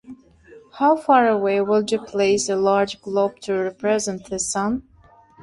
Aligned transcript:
How 0.79 0.95
far 0.95 1.27
away 1.27 1.61
would 1.61 1.91
you 1.91 1.99
place 1.99 2.49
a 2.49 2.55
large 2.55 2.99
globe 3.03 3.37
to 3.41 3.53
represent 3.53 4.31
the 4.31 4.39
sun? 4.39 4.81